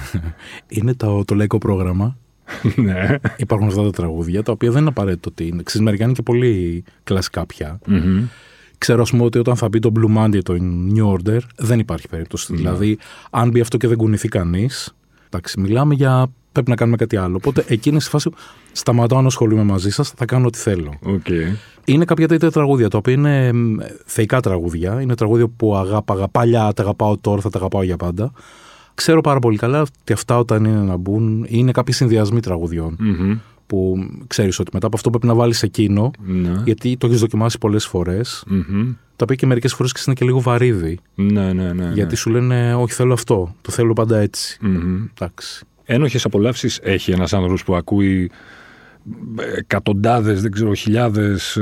[0.77, 2.16] είναι το, το λαϊκό πρόγραμμα.
[2.76, 3.18] ναι.
[3.37, 5.62] Υπάρχουν αυτά τα τραγούδια τα οποία δεν είναι απαραίτητο ότι είναι.
[5.62, 7.78] Ξέρεις, μερικά είναι και πολύ κλασικά πια.
[7.88, 8.22] Mm-hmm.
[8.78, 10.57] Ξέρω, ας πούμε, ότι όταν θα μπει το Blue Monday, το
[10.94, 12.52] New Order, δεν υπάρχει περίπτωση.
[12.52, 12.59] Ναι.
[12.59, 12.98] Δηλαδή,
[13.30, 14.94] αν μπει αυτό και δεν κουνηθεί κανείς,
[15.26, 17.37] εντάξει, μιλάμε για πρέπει να κάνουμε κάτι άλλο.
[17.37, 18.30] Οπότε εκείνη στη φάση
[18.72, 20.98] σταματάω να ασχολούμαι μαζί σας, θα κάνω ό,τι θέλω.
[21.07, 21.57] Okay.
[21.85, 23.50] Είναι κάποια τέτοια τραγούδια τα οποία είναι
[24.04, 25.00] θεϊκά τραγούδια.
[25.00, 28.33] Είναι τραγούδια που αγάπαγα παλιά, τα αγαπάω τώρα, θα τα αγαπάω για πάντα.
[28.94, 32.96] Ξέρω πάρα πολύ καλά ότι αυτά όταν είναι να μπουν είναι κάποιοι συνδυασμοί τραγουδιών.
[33.00, 33.38] Mm-hmm.
[33.66, 36.62] Που ξέρεις ότι μετά από αυτό πρέπει να βάλεις εκείνο, Ναι.
[36.64, 38.44] γιατί το έχεις δοκιμάσει πολλές φορές.
[38.50, 38.94] Mm-hmm.
[39.16, 40.98] Τα οποία και μερικές φορές είναι και λίγο βαρύδι.
[41.14, 41.90] Ναι, ναι, ναι.
[41.94, 43.54] Γιατί σου λένε, Όχι, θέλω αυτό.
[43.61, 44.59] Το θέλω πάντα έτσι.
[44.62, 45.09] Mm-hmm.
[45.14, 45.64] Εντάξει.
[45.85, 48.30] Ένοχες απολαύσεις έχει ένας άνθρωπο που ακούει
[49.57, 51.59] εκατοντάδες, δεν ξέρω, χιλιάδες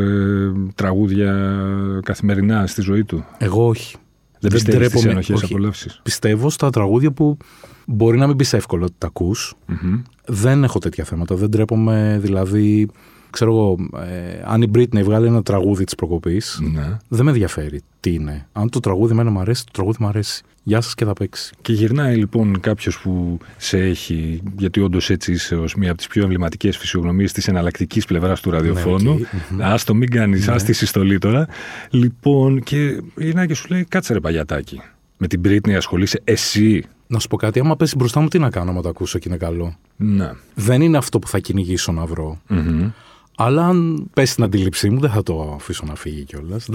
[0.75, 1.61] τραγούδια
[2.03, 3.97] καθημερινά στη ζωή του; Εγώ όχι.
[4.43, 6.01] Δεν, δεν πιστεύεις στις ένοχες απολαύσεις.
[6.03, 7.37] Πιστεύω στα τραγούδια που
[7.87, 9.55] μπορεί να μην πεις εύκολο ότι τα ακούς.
[9.69, 10.03] Mm-hmm.
[10.25, 11.35] Δεν έχω τέτοια θέματα.
[11.35, 12.89] Δεν τρέπομαι, δηλαδή,
[13.33, 16.99] ξέρω εγώ, ε, αν η Britney βγάλει ένα τραγούδι της προκοπής, ναι.
[17.09, 18.47] δεν με ενδιαφέρει τι είναι.
[18.53, 20.43] Αν το τραγούδι εμένα μου αρέσει, το τραγούδι μου αρέσει.
[20.65, 21.55] Γεια σας και θα παίξει.
[21.63, 26.07] Και γυρνάει λοιπόν κάποιος που σε έχει, γιατί όντως έτσι είσαι ως μία από τις
[26.07, 29.27] πιο εμβληματικές φυσιογνωμίες της εναλλακτικής πλευράς του ραδιοφώνου.
[29.57, 30.53] Ναι, Α το μην κάνεις, Ναι.
[30.53, 31.49] ας τη συστολή τώρα.
[31.91, 34.81] Λοιπόν, και γυρνάει και σου λέει: Κάτσε ρε παγιατάκι.
[35.17, 36.85] Με την Britney ασχολείσαι εσύ.
[37.07, 39.29] Να σου πω κάτι, άμα πέσει μπροστά μου, τι να κάνω, άμα το ακούσω και
[39.29, 39.77] είναι καλό.
[39.97, 40.31] Ναι.
[40.55, 42.41] Δεν είναι αυτό που θα κυνηγήσω να βρω.
[42.51, 42.91] Mm-hmm.
[43.37, 46.69] Αλλά αν πέσει στην αντίληψή μου, δεν θα το αφήσω να φύγει κιόλας.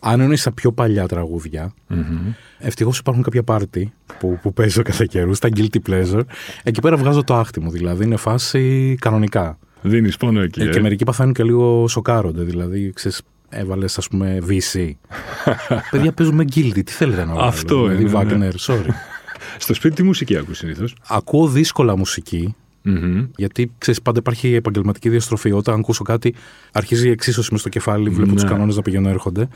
[0.00, 2.34] Αν είναι στα πιο παλιά τραγούδια, Mm-hmm.
[2.58, 6.22] ευτυχώς υπάρχουν κάποια πάρτι που, που παίζω κατά καιρού, τα guilty pleasure.
[6.62, 9.58] Εκεί πέρα βγάζω το άχτι μου, δηλαδή είναι φάση κανονικά.
[9.82, 10.60] Δίνεις πόνο εκεί.
[10.60, 12.42] Ε, ε; και μερικοί παθαίνουν και λίγο σοκάρονται.
[12.42, 14.90] Δηλαδή, ξέρεις, έβαλες, ας πούμε, VC.
[15.90, 17.46] Παιδιά παίζουμε guilty, τι θέλετε να βάλω.
[17.46, 18.48] Αυτό δηλαδή, είναι, ναι.
[18.50, 18.88] Wagner, sorry.
[19.58, 23.28] Στο σπίτι τι μουσική ακούς συνήθως; Ακούω δύσκολα μουσική, Mm-hmm.
[23.36, 25.52] γιατί ξέρεις, πάντα υπάρχει επαγγελματική διαστροφή.
[25.52, 26.34] Όταν ακούσω κάτι,
[26.72, 28.40] αρχίζει η εξίσωση με στο κεφάλι, βλέπω Ναι.
[28.40, 29.48] του κανόνες να πηγαίνουν έρχονται.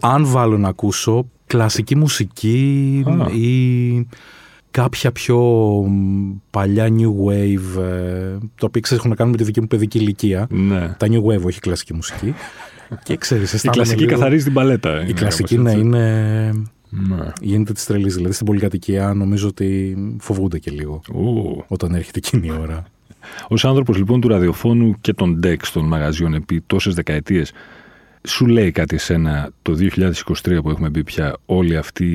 [0.00, 3.32] Αν βάλω να ακούσω κλασική μουσική Α.
[3.34, 4.06] ή
[4.70, 5.38] κάποια πιο
[5.88, 9.66] μ, παλιά new wave, ε, το οποίο ξέρεις έχουν να κάνουν με τη δική μου
[9.66, 10.46] παιδική ηλικία.
[10.50, 10.94] Ναι.
[10.98, 12.34] Τα new wave, όχι κλασική μουσική.
[13.04, 14.98] και ξέρεις, Η αισθάνομαι κλασική λίγο- καθαρίζει την παλέτα.
[14.98, 15.82] Η είναι κλασική κάπως να έτσι.
[15.84, 16.52] είναι.
[16.94, 17.32] Ναι.
[17.40, 18.14] Γίνεται της τρελής.
[18.14, 21.64] Δηλαδή στην πολυκατοικία νομίζω ότι φοβούνται και λίγο Ω.
[21.68, 22.84] όταν έρχεται εκείνη η ώρα.
[23.48, 27.52] Ω άνθρωπος λοιπόν του ραδιοφώνου και των DEX των μαγαζιών επί τόσες δεκαετίες,
[28.28, 32.06] σου λέει κάτι εσένα το 2023 που έχουμε μπει πια όλη αυτή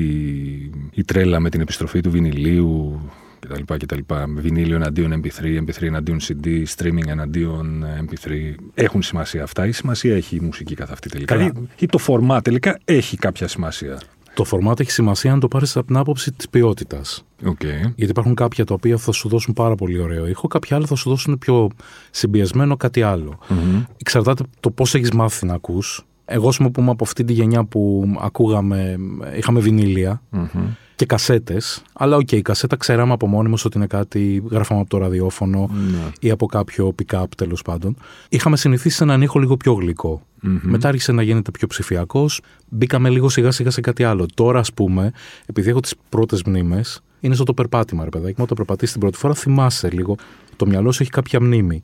[0.94, 3.00] η τρέλα με την επιστροφή του βινιλίου
[3.40, 3.74] κτλ.
[3.76, 4.14] κτλ.
[4.26, 8.54] Με βινίλιο εναντίον MP3, MP3 εναντίον CD, streaming εναντίον MP3.
[8.74, 11.46] Έχουν σημασία αυτά ή σημασία έχει η μουσική καθ' αυτή τελικά; Καλά.
[11.46, 14.00] Ή, ή το φορμά τελικά έχει κάποια σημασία;
[14.38, 17.24] Το φορμάτ έχει σημασία αν το πάρεις από την άποψη της ποιότητας.
[17.44, 17.92] Okay.
[17.94, 20.94] Γιατί υπάρχουν κάποια τα οποία θα σου δώσουν πάρα πολύ ωραίο ήχο, κάποια άλλα θα
[20.94, 21.68] σου δώσουν πιο
[22.10, 23.38] συμπιεσμένο κάτι άλλο.
[23.48, 23.84] Mm-hmm.
[23.96, 26.06] Εξαρτάται το πώς έχεις μάθει να ακούς.
[26.24, 28.96] Εγώ, ας πούμε, από αυτή τη γενιά που ακούγαμε,
[29.36, 30.87] είχαμε βινίλια Mm-hmm.
[30.98, 31.82] Και κασέτες.
[31.92, 35.70] Αλλά οκ, η κασέτα ξέραμε από μόνοι μας ότι είναι κάτι γράφαμε από το ραδιόφωνο
[35.90, 36.10] Ναι.
[36.20, 37.96] ή από κάποιο πικάπ τέλος πάντων.
[38.28, 40.22] Είχαμε συνηθίσει σε έναν ήχο λίγο πιο γλυκό.
[40.40, 40.58] Μμμ.
[40.62, 42.40] Μετά άρχισε να γίνεται πιο ψηφιακός.
[42.68, 44.26] Μπήκαμε λίγο σιγά σιγά σε κάτι άλλο.
[44.34, 45.12] Τώρα, ας πούμε,
[45.46, 48.34] επειδή έχω τις πρώτες μνήμες, είναι σαν το περπάτημα, ρε παιδάκι.
[48.36, 48.42] μου.
[48.44, 50.16] Όταν περπατήσεις την πρώτη φορά, θυμάσαι λίγο.
[50.56, 51.82] Το μυαλό σου έχει κάποια μνήμη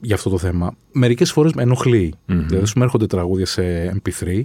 [0.00, 0.74] για αυτό το θέμα.
[0.92, 2.14] Μερικές φορές με ενοχλεί.
[2.26, 2.46] Μμμ.
[2.46, 3.62] Δηλαδή, σου έρχονται τραγούδια σε
[4.02, 4.42] MP3,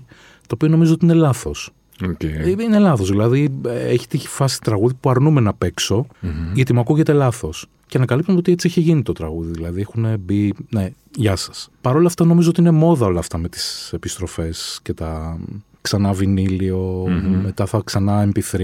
[0.48, 1.72] το οποίο νομίζω ότι είναι λάθος.
[2.04, 2.24] Οκ.
[2.62, 3.10] Είναι λάθος.
[3.10, 6.32] Δηλαδή, ε, έχει τύχει φάση τραγούδι που αρνούμε να παίξω, Μμμ.
[6.54, 7.66] γιατί μου ακούγεται λάθος.
[7.88, 9.52] Και ανακαλύπτουμε ότι έτσι έχει γίνει το τραγούδι.
[9.52, 10.54] Δηλαδή, έχουν μπει.
[10.70, 11.70] Ναι, γεια σας.
[11.82, 15.40] Παρ' όλα αυτά, νομίζω ότι είναι μόδα όλα αυτά με τις επιστροφές και τα
[15.82, 17.42] ξανά βινίλιο, Μμμ.
[17.44, 18.60] μετά θα ξανά MP3,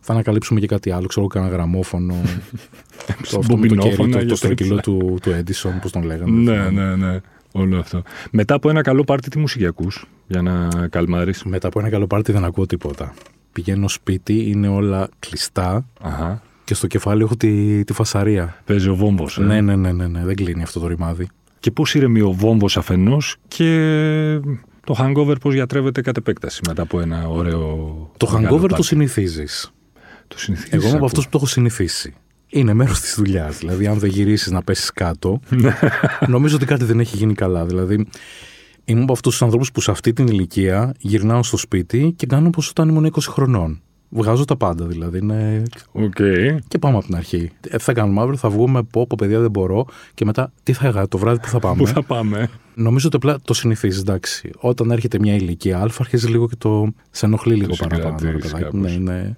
[0.00, 2.14] θα ανακαλύψουμε και κάτι άλλο, ξέρω κανένα γραμμόφωνο.
[3.06, 4.92] το αυτό με το Μπομπινόφωνα κερί, το, για το στρογγυλό τέτοια.
[4.98, 6.30] του, του Edison, πώς τον λέγανε.
[6.52, 7.20] Ναι, ναι, ναι.
[7.58, 8.02] Όλο αυτό.
[8.30, 12.06] Μετά από ένα καλό πάρτι, τι μουσική ακούς για να καλμάρεις; Μετά από ένα καλό
[12.06, 13.14] πάρτι δεν ακούω τίποτα.
[13.52, 16.42] Πηγαίνω σπίτι, είναι όλα κλειστά Αχα.
[16.64, 18.62] και στο κεφάλι έχω τη, τη φασαρία.
[18.64, 19.38] Παίζει ο βόμβος.
[19.38, 21.28] ε; Ναι, ναι, ναι, ναι, ναι, δεν κλείνει αυτό το ρημάδι.
[21.60, 24.40] Και πώς ηρεμεί ο βόμβος αφενός και
[24.84, 28.84] το hangover πώς γιατρεύεται κατ' επέκταση μετά από ένα ωραίο Το μεγάλο hangover το πάρτι;
[28.84, 29.72] συνηθίζεις.
[30.28, 31.06] Το συνηθίζεις, Εγώ είμαι από ακούω.
[31.06, 32.14] αυτούς που το έχω συνηθίσει.
[32.48, 33.58] Είναι μέρος της δουλειάς.
[33.58, 35.40] Δηλαδή, αν δεν γυρίσεις να πέσεις κάτω,
[36.26, 37.64] νομίζω ότι κάτι δεν έχει γίνει καλά.
[37.64, 38.06] Δηλαδή,
[38.84, 42.46] είμαι από αυτούς τους ανθρώπους που σε αυτή την ηλικία γυρνάω στο σπίτι και κάνω
[42.46, 43.82] όπως όταν ήμουν 20 χρονών.
[44.10, 45.18] Βγάζω τα πάντα δηλαδή.
[45.18, 45.62] Είναι...
[45.92, 46.14] Οκ.
[46.68, 47.50] Και πάμε από την αρχή.
[47.68, 49.86] Ε, θα κάνουμε αύριο, θα βγούμε, πω, πω, παιδιά δεν μπορώ.
[50.14, 53.16] Και μετά, τι θα έκανα το βράδυ που θα πάμε; Πού θα πάμε; Νομίζω ότι
[53.16, 54.50] απλά το συνηθίζεις, εντάξει.
[54.58, 56.92] Όταν έρχεται μια ηλικία Α, αρχίζει λίγο και το.
[57.10, 58.10] σε ενοχλεί λίγο παραπάνω.
[58.10, 58.64] ρε συγκρατείς παιδάκι.
[58.64, 58.96] κάπως.
[58.96, 59.36] Ναι,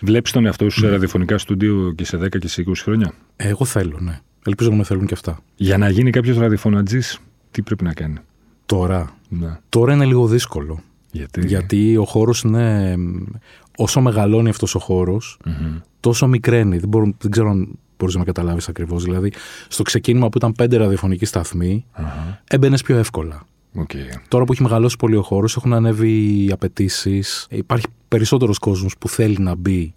[0.00, 0.10] είναι.
[0.10, 3.64] Βλέπεις τον εαυτό σου σε ραδιοφωνικά στούντιο και σε 10 και σε 20 χρόνια; Εγώ
[3.64, 4.20] θέλω, ναι.
[4.46, 5.38] Ελπίζω να με θέλουν και αυτά.
[5.56, 7.18] Για να γίνει κάποιος ραδιοφωνατζής,
[7.50, 8.16] τι πρέπει να κάνει;
[8.66, 9.58] Τώρα, Ναι.
[9.68, 10.80] τώρα είναι λίγο δύσκολο.
[11.12, 12.96] Γιατί; Γιατί ο χώρος είναι.
[12.96, 13.16] μ,
[13.80, 15.76] Όσο μεγαλώνει αυτός ο χώρος, Μμμ.
[16.00, 16.78] τόσο μικραίνει.
[16.78, 19.04] Δεν, μπορώ, δεν ξέρω αν μπορείς να με καταλάβεις ακριβώς.
[19.04, 19.32] Δηλαδή,
[19.68, 22.42] στο ξεκίνημα που ήταν πέντε ραδιοφωνικοί σταθμοί, Αχα.
[22.48, 23.46] έμπαινες πιο εύκολα.
[23.74, 23.90] Οκ.
[24.28, 27.46] Τώρα που έχει μεγαλώσει πολύ ο χώρος, έχουν ανέβει οι απαιτήσεις.
[27.50, 29.94] Υπάρχει περισσότερος κόσμος που θέλει να μπει.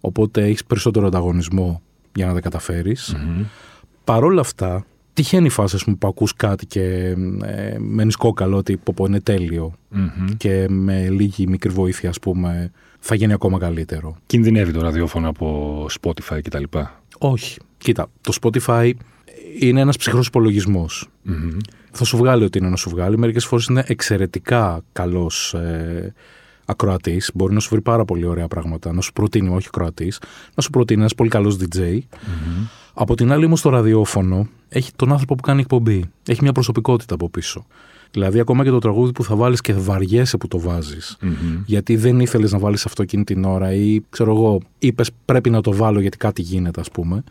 [0.00, 1.82] Οπότε έχεις περισσότερο ανταγωνισμό
[2.14, 3.16] για να τα καταφέρεις.
[3.18, 3.44] Μμμ.
[4.04, 6.82] Παρ' όλα αυτά, τυχαίνει η φάση ας πούμε, που ακούς κάτι και
[7.42, 10.26] ε, μένεις κόκαλο ότι πω, πω, είναι τέλειο Μμμ.
[10.36, 14.16] και με λίγη μικρή βοήθεια ας πούμε θα γίνει ακόμα καλύτερο.
[14.26, 16.62] Κινδυνεύει το ραδιόφωνο από Spotify κτλ.
[17.18, 17.58] Όχι.
[17.78, 18.90] Κοίτα, το Spotify
[19.58, 21.08] είναι ένας ψυχρός υπολογισμός.
[21.22, 21.56] Μμμ.
[21.90, 23.18] Θα σου βγάλει ό,τι είναι να σου βγάλει.
[23.18, 26.12] Μερικές φορές είναι εξαιρετικά καλός ε,
[26.64, 27.30] ακροατής.
[27.34, 28.92] Μπορεί να σου βρει πάρα πολύ ωραία πράγματα.
[28.92, 30.20] Να σου προτείνει, όχι ακροατής,
[30.54, 31.78] να σου προτείνει ένας πολύ καλός DJ.
[31.78, 32.64] Μμμ.
[32.94, 36.04] Από την άλλη, όμως, το ραδιόφωνο έχει τον άνθρωπο που κάνει εκπομπή.
[36.26, 37.66] Έχει μια προσωπικότητα από πίσω.
[38.10, 41.16] Δηλαδή, ακόμα και το τραγούδι που θα βάλεις και βαριέσαι που το βάζεις.
[41.20, 41.32] Μμμ.
[41.66, 45.60] Γιατί δεν ήθελες να βάλεις αυτό εκείνη την ώρα, ή ξέρω εγώ, είπες πρέπει να
[45.60, 47.24] το βάλω γιατί κάτι γίνεται, ας πούμε.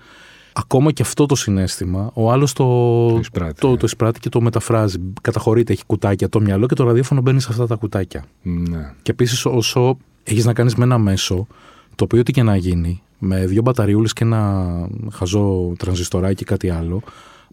[0.56, 2.64] Ακόμα και αυτό το συνέστημα, ο άλλος το,
[3.10, 3.78] Το εισπράττει, το, ναι.
[3.78, 4.98] το εισπράττει και το μεταφράζει.
[5.22, 8.24] Καταχωρείται, έχει κουτάκια το μυαλό και το ραδιόφωνο μπαίνει σε αυτά τα κουτάκια.
[8.42, 8.94] Ναι.
[9.02, 11.48] Και επίσης, όσο έχεις να κάνεις με ένα μέσο,
[11.96, 14.72] το οποίο τι και να γίνει, με δύο μπαταριούλες και ένα
[15.12, 17.02] χαζό τρανζιστοράκι ή κάτι άλλο,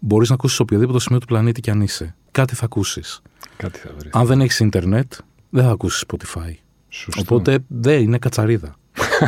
[0.00, 2.14] μπορείς να ακούσεις σε οποιοδήποτε σημείο του πλανήτη κι αν είσαι.
[2.30, 3.22] Κάτι θα ακούσεις.
[3.56, 4.12] Κάτι θα βρεις.
[4.12, 5.12] Αν δεν έχεις Ιντερνετ,
[5.50, 6.54] δεν θα ακούσεις Spotify.
[6.88, 7.20] Σωστό.
[7.20, 8.74] Οπότε δεν είναι κατσαρίδα.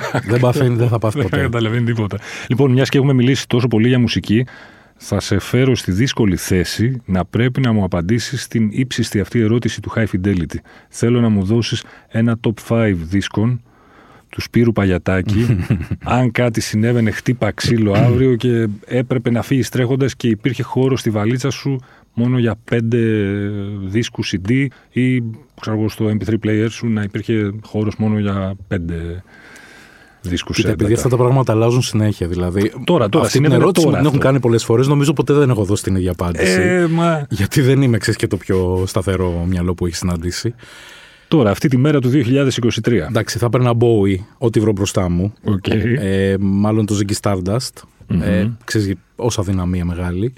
[0.30, 1.42] δεν παθαίνει, δεν θα πάθει Δεν ποτέ.
[1.42, 2.18] καταλαβαίνει τίποτα.
[2.48, 4.46] Λοιπόν, μιας και έχουμε μιλήσει τόσο πολύ για μουσική,
[4.96, 9.80] θα σε φέρω στη δύσκολη θέση να πρέπει να μου απαντήσεις στην ύψιστη αυτή ερώτηση
[9.80, 10.56] του High Fidelity.
[10.88, 13.62] Θέλω να μου δώσεις ένα top 5 δίσκων
[14.28, 15.46] του Σπύρου Παγιατάκη.
[16.18, 21.10] αν κάτι συνέβαινε, χτύπα ξύλο αύριο και έπρεπε να φύγεις τρέχοντας και υπήρχε χώρο στη
[21.10, 21.80] βαλίτσα σου
[22.14, 22.98] μόνο για πέντε
[23.84, 25.20] δίσκους CD ή
[25.60, 29.22] ξέρω εγώ, στο MP3 player σου να υπήρχε χώρος μόνο για πέντε
[30.22, 31.06] δίσκους Κοίτα, επειδή έντατα.
[31.06, 32.26] αυτά τα πράγματα αλλάζουν συνέχεια.
[32.28, 34.18] Δηλαδή, Τώρα, τώρα, αυτή την συνέβαινε ερώτηση τώρα μου την έχουν αυτό.
[34.18, 34.86] κάνει πολλές φορές.
[34.88, 36.60] Νομίζω ποτέ δεν έχω δώσει την ίδια απάντηση.
[36.60, 37.26] Ε, μα...
[37.30, 40.54] Γιατί δεν είμαι εξή και το πιο σταθερό μυαλό που έχει συναντήσει.
[41.28, 42.92] Τώρα, αυτή τη μέρα του 2023.
[42.92, 45.32] Εντάξει, θα έπαιρνα Bowie, ό,τι βρω μπροστά μου.
[45.44, 45.66] Οκ.
[45.68, 47.82] Ε, μάλλον το Ziggy Stardust.
[48.08, 48.22] Μμμ.
[48.22, 50.32] Ε, ξέρεις, όσα αδυναμία μεγάλη.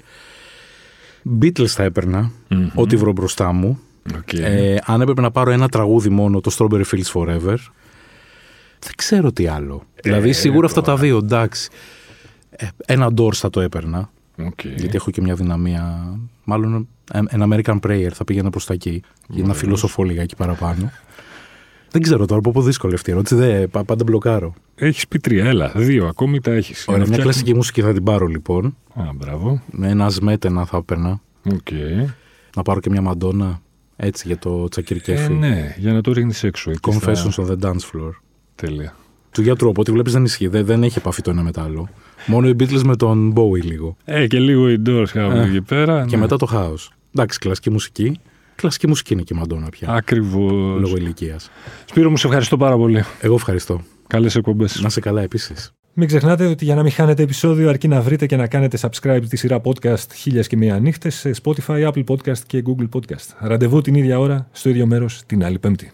[1.41, 2.67] Beatles θα έπαιρνα, Μμμ.
[2.75, 3.79] ό,τι βρω μπροστά μου.
[4.17, 4.33] Οκ.
[4.33, 7.55] Ε, αν έπρεπε να πάρω ένα τραγούδι μόνο, το Strawberry Fields Forever,
[8.85, 9.83] δεν ξέρω τι άλλο.
[10.03, 11.69] δηλαδή, σίγουρα αυτά τα δύο, εντάξει.
[12.49, 14.09] Ε, ένα Doors θα το έπαιρνα,
[14.45, 14.65] Οκ.
[14.65, 16.13] γιατί έχω και μια αδυναμία.
[16.43, 19.57] Μάλλον ε, ένα American Prayer θα πήγαινα προς τα εκεί, για να Ωραίος.
[19.57, 20.91] φιλοσοφώ λίγα εκεί παραπάνω.
[21.91, 23.35] Δεν ξέρω τώρα, πω δύσκολη αυτή η ερώτηση.
[23.35, 24.53] Δεν, πάντα μπλοκάρω.
[24.75, 25.71] Έχεις πει τρία, έλα.
[25.75, 26.85] Δύο ακόμη τα έχεις.
[26.87, 28.77] Ωραία, μια κλασική μουσική θα την πάρω λοιπόν.
[28.93, 29.61] Α, μπράβο.
[29.71, 31.21] Με ένα σμέτενα θα έπαιρνα.
[31.49, 32.05] Okay.
[32.55, 33.61] Να πάρω και μια μαντόνα
[33.95, 35.23] έτσι για το τσακυρκέφι.
[35.33, 36.71] Ε, ναι, για να το ρίχνεις έξω.
[36.81, 38.11] Confessions on the dance floor.
[38.55, 38.95] Τέλεια.
[39.31, 40.47] Του γιατρού, από ό,τι βλέπεις δεν ισχύει.
[40.47, 41.89] Δεν, δεν έχει επαφή το ένα με το άλλο.
[42.25, 43.97] Μόνο οι Beatles με τον Bowie λίγο.
[44.05, 46.05] Ε, και λίγο οι Doors κάπου εκεί πέρα.
[46.05, 46.21] Και ναι.
[46.21, 46.91] μετά το χάος.
[47.15, 48.19] Εντάξει, κλασική μουσική.
[48.55, 49.89] Κλασική μουσική είναι και η Μαντόνα πια.
[49.89, 50.51] Ακριβώς.
[50.81, 51.49] Λόγω ηλικίας.
[51.85, 53.03] Σπύρο μου, σε ευχαριστώ πάρα πολύ.
[53.21, 53.81] Εγώ ευχαριστώ.
[54.07, 54.81] Καλές εκπομπές.
[54.81, 55.73] Να σε καλά επίσης.
[55.93, 59.21] Μην ξεχνάτε ότι για να μην χάνετε επεισόδιο αρκεί να βρείτε και να κάνετε subscribe
[59.29, 63.29] τη σειρά podcast χίλιε και μία νύχτες σε Spotify, Apple Podcast και Google Podcast.
[63.39, 65.91] Ραντεβού την ίδια ώρα, στο ίδιο μέρος την άλλη Πέμπτη.